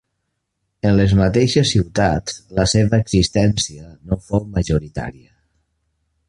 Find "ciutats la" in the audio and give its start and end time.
1.73-2.65